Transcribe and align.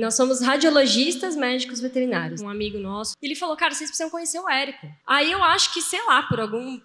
Nós 0.00 0.14
somos 0.14 0.40
radiologistas 0.40 1.36
médicos 1.36 1.80
veterinários. 1.80 2.40
Um 2.40 2.48
amigo 2.48 2.78
nosso, 2.78 3.14
ele 3.20 3.34
falou, 3.34 3.56
cara, 3.56 3.74
vocês 3.74 3.90
precisam 3.90 4.10
conhecer 4.10 4.38
o 4.38 4.48
Érico. 4.48 4.88
Aí 5.06 5.30
eu 5.30 5.42
acho 5.44 5.72
que, 5.72 5.82
sei 5.82 6.04
lá, 6.06 6.22
por 6.22 6.40
algum 6.40 6.80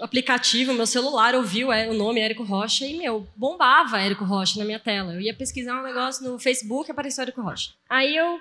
aplicativo, 0.00 0.74
meu 0.74 0.86
celular 0.86 1.34
ouviu 1.34 1.68
o 1.68 1.94
nome 1.94 2.20
Érico 2.20 2.42
Rocha 2.42 2.84
e, 2.86 2.98
meu, 2.98 3.26
bombava 3.36 4.00
Érico 4.00 4.24
Rocha 4.24 4.58
na 4.58 4.64
minha 4.64 4.80
tela. 4.80 5.14
Eu 5.14 5.20
ia 5.20 5.34
pesquisar 5.34 5.80
um 5.80 5.84
negócio 5.84 6.28
no 6.28 6.38
Facebook 6.38 6.90
apareceu 6.90 7.22
Érico 7.22 7.40
Rocha. 7.40 7.72
Aí 7.88 8.16
eu, 8.16 8.40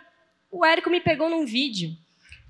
o 0.52 0.66
Érico 0.66 0.90
me 0.90 1.00
pegou 1.00 1.30
num 1.30 1.46
vídeo 1.46 1.96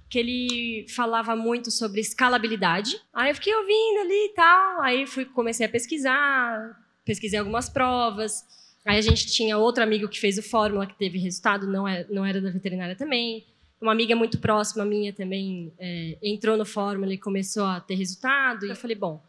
que 0.09 0.19
ele 0.19 0.85
falava 0.89 1.35
muito 1.35 1.71
sobre 1.71 1.99
escalabilidade. 1.99 2.99
Aí 3.13 3.31
eu 3.31 3.35
fiquei 3.35 3.53
ouvindo 3.53 4.01
ali 4.01 4.25
e 4.27 4.33
tal. 4.35 4.81
Aí 4.81 5.07
fui, 5.07 5.25
comecei 5.25 5.65
a 5.65 5.69
pesquisar, 5.69 6.79
pesquisei 7.03 7.39
algumas 7.39 7.67
provas. 7.67 8.45
Aí 8.85 8.97
a 8.97 9.01
gente 9.01 9.27
tinha 9.27 9.57
outro 9.57 9.83
amigo 9.83 10.09
que 10.09 10.19
fez 10.19 10.37
o 10.37 10.43
Fórmula, 10.43 10.85
que 10.85 10.97
teve 10.97 11.17
resultado, 11.17 11.65
não, 11.65 11.87
é, 11.87 12.05
não 12.09 12.25
era 12.25 12.41
da 12.41 12.49
veterinária 12.49 12.95
também. 12.95 13.45
Uma 13.79 13.91
amiga 13.91 14.15
muito 14.15 14.37
próxima 14.39 14.83
minha 14.85 15.13
também 15.13 15.73
é, 15.77 16.17
entrou 16.21 16.57
no 16.57 16.65
Fórmula 16.65 17.13
e 17.13 17.17
começou 17.17 17.65
a 17.65 17.79
ter 17.79 17.95
resultado. 17.95 18.65
E 18.65 18.69
eu 18.69 18.75
falei, 18.75 18.95
bom, 18.95 19.23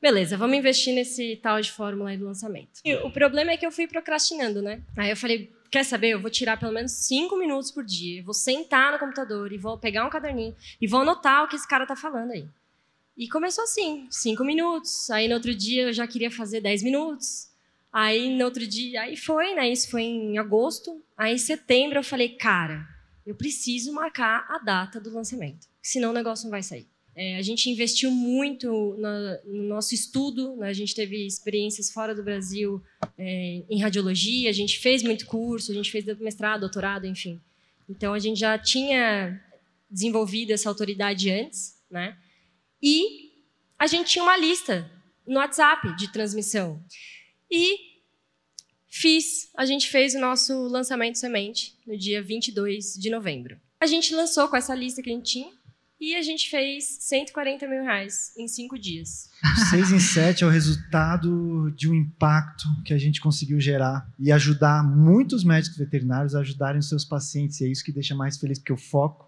beleza, 0.00 0.36
vamos 0.36 0.56
investir 0.56 0.94
nesse 0.94 1.36
tal 1.42 1.60
de 1.60 1.72
Fórmula 1.72 2.10
aí 2.10 2.16
do 2.16 2.24
lançamento. 2.24 2.80
E 2.84 2.94
o 2.96 3.10
problema 3.10 3.52
é 3.52 3.56
que 3.56 3.66
eu 3.66 3.72
fui 3.72 3.86
procrastinando, 3.86 4.62
né? 4.62 4.82
Aí 4.96 5.10
eu 5.10 5.16
falei, 5.16 5.52
quer 5.70 5.84
saber? 5.84 6.10
Eu 6.10 6.20
vou 6.20 6.30
tirar 6.30 6.58
pelo 6.58 6.72
menos 6.72 6.92
cinco 6.92 7.36
minutos 7.36 7.70
por 7.70 7.84
dia. 7.84 8.20
Eu 8.20 8.24
vou 8.24 8.34
sentar 8.34 8.92
no 8.92 8.98
computador 8.98 9.52
e 9.52 9.58
vou 9.58 9.76
pegar 9.76 10.06
um 10.06 10.10
caderninho 10.10 10.54
e 10.80 10.86
vou 10.86 11.00
anotar 11.00 11.44
o 11.44 11.48
que 11.48 11.56
esse 11.56 11.68
cara 11.68 11.86
tá 11.86 11.96
falando 11.96 12.32
aí. 12.32 12.46
E 13.16 13.28
começou 13.28 13.64
assim, 13.64 14.06
cinco 14.10 14.44
minutos. 14.44 15.10
Aí 15.10 15.26
no 15.26 15.34
outro 15.34 15.52
dia 15.54 15.88
eu 15.88 15.92
já 15.92 16.06
queria 16.06 16.30
fazer 16.30 16.60
dez 16.60 16.82
minutos. 16.82 17.48
Aí 17.92 18.36
no 18.36 18.44
outro 18.44 18.66
dia, 18.66 19.02
aí 19.02 19.16
foi, 19.16 19.54
né? 19.54 19.70
Isso 19.70 19.90
foi 19.90 20.02
em 20.02 20.38
agosto. 20.38 21.02
Aí 21.16 21.34
em 21.34 21.38
setembro 21.38 21.98
eu 21.98 22.04
falei, 22.04 22.30
cara, 22.30 22.86
eu 23.26 23.34
preciso 23.34 23.92
marcar 23.92 24.46
a 24.48 24.58
data 24.58 25.00
do 25.00 25.10
lançamento, 25.10 25.66
senão 25.82 26.10
o 26.10 26.14
negócio 26.14 26.44
não 26.44 26.50
vai 26.50 26.62
sair. 26.62 26.86
É, 27.20 27.36
a 27.36 27.42
gente 27.42 27.68
investiu 27.68 28.12
muito 28.12 28.96
no 29.44 29.62
nosso 29.64 29.92
estudo, 29.92 30.54
né? 30.54 30.68
a 30.68 30.72
gente 30.72 30.94
teve 30.94 31.26
experiências 31.26 31.90
fora 31.90 32.14
do 32.14 32.22
Brasil 32.22 32.80
é, 33.18 33.64
em 33.68 33.80
radiologia, 33.80 34.48
a 34.48 34.52
gente 34.52 34.78
fez 34.78 35.02
muito 35.02 35.26
curso, 35.26 35.72
a 35.72 35.74
gente 35.74 35.90
fez 35.90 36.04
mestrado, 36.20 36.60
doutorado, 36.60 37.06
enfim. 37.06 37.40
Então 37.88 38.14
a 38.14 38.20
gente 38.20 38.38
já 38.38 38.56
tinha 38.56 39.42
desenvolvido 39.90 40.52
essa 40.52 40.68
autoridade 40.68 41.28
antes, 41.28 41.74
né? 41.90 42.16
E 42.80 43.32
a 43.76 43.88
gente 43.88 44.10
tinha 44.10 44.22
uma 44.22 44.36
lista 44.36 44.88
no 45.26 45.40
WhatsApp 45.40 45.96
de 45.96 46.12
transmissão. 46.12 46.80
E 47.50 47.88
Fiz, 48.90 49.50
a 49.56 49.66
gente 49.66 49.88
fez 49.88 50.14
o 50.14 50.18
nosso 50.18 50.66
lançamento 50.66 51.18
semente 51.18 51.76
no 51.86 51.96
dia 51.96 52.22
22 52.22 52.94
de 52.94 53.10
novembro. 53.10 53.56
A 53.80 53.86
gente 53.86 54.14
lançou 54.14 54.48
com 54.48 54.56
essa 54.56 54.74
lista 54.74 55.02
que 55.02 55.10
a 55.10 55.12
gente 55.12 55.30
tinha 55.30 55.52
e 56.00 56.16
a 56.16 56.22
gente 56.22 56.48
fez 56.48 56.96
140 57.00 57.66
mil 57.68 57.82
reais 57.82 58.32
em 58.36 58.48
cinco 58.48 58.78
dias. 58.78 59.30
6 59.70 59.92
em 59.92 60.00
7 60.00 60.42
é 60.42 60.46
o 60.46 60.50
resultado 60.50 61.70
de 61.76 61.88
um 61.88 61.94
impacto 61.94 62.64
que 62.84 62.94
a 62.94 62.98
gente 62.98 63.20
conseguiu 63.20 63.60
gerar 63.60 64.08
e 64.18 64.32
ajudar 64.32 64.82
muitos 64.82 65.44
médicos 65.44 65.76
veterinários 65.76 66.34
a 66.34 66.40
ajudarem 66.40 66.78
os 66.78 66.88
seus 66.88 67.04
pacientes. 67.04 67.60
E 67.60 67.66
é 67.66 67.68
isso 67.68 67.84
que 67.84 67.92
deixa 67.92 68.14
mais 68.14 68.38
feliz, 68.38 68.58
porque 68.58 68.72
o 68.72 68.76
foco 68.76 69.27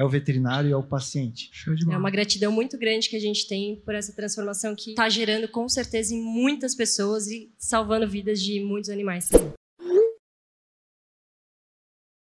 é 0.00 0.04
o 0.04 0.08
veterinário 0.08 0.70
e 0.70 0.72
é 0.72 0.76
o 0.76 0.82
paciente. 0.82 1.50
É 1.90 1.96
uma 1.96 2.10
gratidão 2.10 2.50
muito 2.50 2.78
grande 2.78 3.10
que 3.10 3.16
a 3.16 3.20
gente 3.20 3.46
tem 3.46 3.76
por 3.84 3.94
essa 3.94 4.14
transformação 4.14 4.74
que 4.74 4.90
está 4.90 5.10
gerando 5.10 5.46
com 5.46 5.68
certeza 5.68 6.14
em 6.14 6.22
muitas 6.22 6.74
pessoas 6.74 7.26
e 7.26 7.52
salvando 7.58 8.08
vidas 8.08 8.40
de 8.40 8.64
muitos 8.64 8.88
animais 8.88 9.28
também. 9.28 9.52